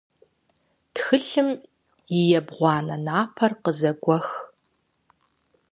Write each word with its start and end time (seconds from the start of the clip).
Тхылъым 0.93 1.49
и 2.17 2.19
ебгъуанэ 2.37 2.95
напэр 3.05 3.51
къызэгуэх. 3.63 4.27